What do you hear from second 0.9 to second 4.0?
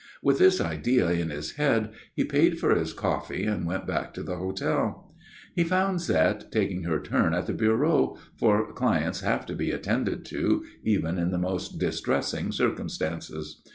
in his head, he paid for his coffee and went